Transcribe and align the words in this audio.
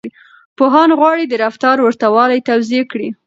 پوهان 0.57 0.89
غواړي 0.99 1.23
د 1.27 1.33
رفتار 1.45 1.77
ورته 1.81 2.05
والی 2.15 2.39
توضيح 2.49 2.83
کړي. 2.91 3.09